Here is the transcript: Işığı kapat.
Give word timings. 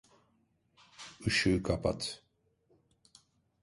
Işığı 1.25 1.63
kapat. 1.63 2.23